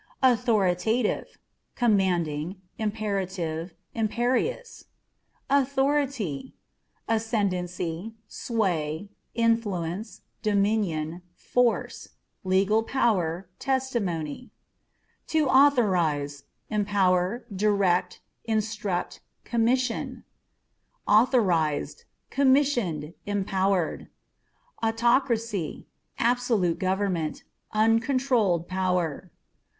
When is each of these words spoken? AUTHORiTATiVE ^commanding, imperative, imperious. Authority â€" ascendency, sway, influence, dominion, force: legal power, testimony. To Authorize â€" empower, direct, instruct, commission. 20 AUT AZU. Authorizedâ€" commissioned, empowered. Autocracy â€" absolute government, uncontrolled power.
AUTHORiTATiVE 0.23 1.37
^commanding, 1.77 2.55
imperative, 2.79 3.75
imperious. 3.93 4.85
Authority 5.47 6.55
â€" 7.07 7.15
ascendency, 7.17 8.15
sway, 8.27 9.09
influence, 9.35 10.21
dominion, 10.41 11.21
force: 11.35 12.09
legal 12.43 12.81
power, 12.81 13.47
testimony. 13.59 14.49
To 15.27 15.47
Authorize 15.47 16.45
â€" 16.71 16.77
empower, 16.77 17.45
direct, 17.55 18.21
instruct, 18.45 19.19
commission. 19.43 20.23
20 21.05 21.05
AUT 21.09 21.21
AZU. 21.31 21.37
Authorizedâ€" 21.43 22.03
commissioned, 22.31 23.13
empowered. 23.27 24.07
Autocracy 24.81 25.85
â€" 26.17 26.23
absolute 26.25 26.79
government, 26.79 27.43
uncontrolled 27.71 28.67
power. 28.67 29.29